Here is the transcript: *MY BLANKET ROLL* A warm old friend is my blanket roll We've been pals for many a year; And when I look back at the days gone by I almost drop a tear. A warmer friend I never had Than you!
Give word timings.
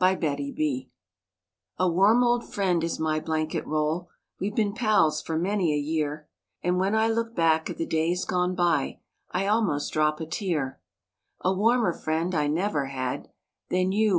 *MY 0.00 0.14
BLANKET 0.16 0.56
ROLL* 0.58 0.82
A 1.76 1.90
warm 1.92 2.24
old 2.24 2.50
friend 2.50 2.82
is 2.82 2.98
my 2.98 3.20
blanket 3.20 3.66
roll 3.66 4.08
We've 4.40 4.54
been 4.56 4.72
pals 4.72 5.20
for 5.20 5.36
many 5.36 5.74
a 5.74 5.78
year; 5.78 6.26
And 6.62 6.78
when 6.78 6.94
I 6.94 7.08
look 7.08 7.34
back 7.34 7.68
at 7.68 7.76
the 7.76 7.84
days 7.84 8.24
gone 8.24 8.54
by 8.54 9.00
I 9.32 9.46
almost 9.46 9.92
drop 9.92 10.20
a 10.20 10.26
tear. 10.26 10.80
A 11.42 11.52
warmer 11.52 11.92
friend 11.92 12.34
I 12.34 12.46
never 12.46 12.86
had 12.86 13.28
Than 13.68 13.92
you! 13.92 14.12